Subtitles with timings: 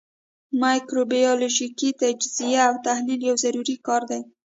[0.61, 4.21] مایکروبیولوژیکي تجزیه او تحلیل یو ضروري کار دی.